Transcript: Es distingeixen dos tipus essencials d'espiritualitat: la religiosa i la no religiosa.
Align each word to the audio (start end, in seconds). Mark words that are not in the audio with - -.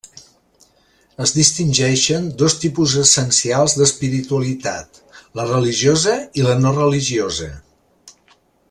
Es 1.25 1.33
distingeixen 1.35 2.25
dos 2.43 2.57
tipus 2.63 2.95
essencials 3.03 3.77
d'espiritualitat: 3.81 5.01
la 5.41 5.49
religiosa 5.53 6.17
i 6.43 6.49
la 6.51 6.57
no 6.65 6.75
religiosa. 6.83 7.53